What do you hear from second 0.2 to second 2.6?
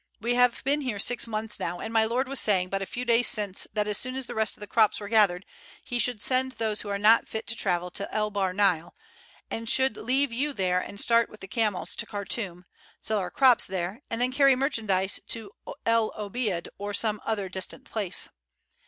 have been here six months now, and my lord was